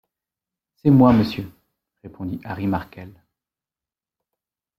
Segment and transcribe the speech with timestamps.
[0.77, 1.51] C’est moi, monsieur»,
[2.03, 3.13] répondit Harry Markel.